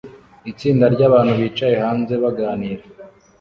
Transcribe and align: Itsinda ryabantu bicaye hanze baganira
Itsinda 0.51 0.85
ryabantu 0.95 1.31
bicaye 1.39 1.75
hanze 1.83 2.13
baganira 2.23 2.83